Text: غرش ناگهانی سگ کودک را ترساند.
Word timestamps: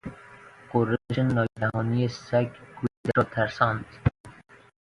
غرش 0.71 1.19
ناگهانی 1.19 2.07
سگ 2.07 2.49
کودک 2.75 3.11
را 3.17 3.23
ترساند. 3.23 3.85